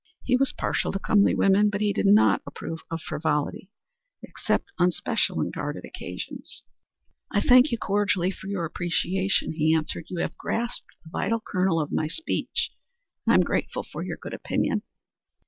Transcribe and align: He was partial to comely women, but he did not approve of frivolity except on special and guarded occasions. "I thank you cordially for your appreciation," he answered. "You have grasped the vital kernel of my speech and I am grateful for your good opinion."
He 0.23 0.35
was 0.35 0.51
partial 0.51 0.91
to 0.93 0.97
comely 0.97 1.35
women, 1.35 1.69
but 1.69 1.79
he 1.79 1.93
did 1.93 2.07
not 2.07 2.41
approve 2.47 2.79
of 2.89 3.01
frivolity 3.03 3.69
except 4.23 4.71
on 4.79 4.89
special 4.89 5.39
and 5.39 5.53
guarded 5.53 5.85
occasions. 5.85 6.63
"I 7.31 7.39
thank 7.39 7.71
you 7.71 7.77
cordially 7.77 8.31
for 8.31 8.47
your 8.47 8.65
appreciation," 8.65 9.51
he 9.51 9.75
answered. 9.75 10.05
"You 10.09 10.17
have 10.21 10.35
grasped 10.37 10.87
the 11.03 11.11
vital 11.11 11.39
kernel 11.39 11.79
of 11.79 11.91
my 11.91 12.07
speech 12.07 12.71
and 13.27 13.33
I 13.33 13.35
am 13.35 13.41
grateful 13.43 13.83
for 13.83 14.01
your 14.01 14.17
good 14.17 14.33
opinion." 14.33 14.81